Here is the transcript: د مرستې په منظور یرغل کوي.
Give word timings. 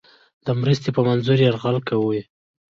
د 0.45 0.47
مرستې 0.61 0.89
په 0.95 1.01
منظور 1.07 1.37
یرغل 1.47 1.77
کوي. 1.89 2.21